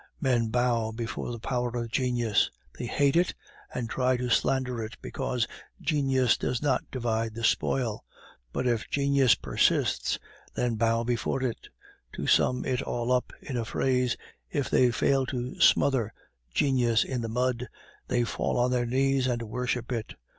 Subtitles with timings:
[0.19, 3.35] Men bow before the power of genius; they hate it,
[3.71, 5.45] and try to slander it, because
[5.79, 8.03] genius does not divide the spoil;
[8.51, 10.17] but if genius persists,
[10.55, 11.69] they bow before it.
[12.13, 14.17] To sum it all up in a phrase,
[14.49, 16.11] if they fail to smother
[16.51, 17.69] genius in the mud,
[18.07, 20.15] they fall on their knees and worship it.